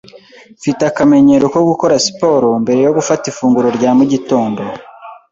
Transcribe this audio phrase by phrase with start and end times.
[0.59, 4.61] Mfite akamenyero ko gukora siporo mbere yo gufata ifunguro rya mu gitondo.